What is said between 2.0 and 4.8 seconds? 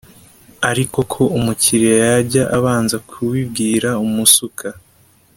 yajya abanza kubibwira umusuka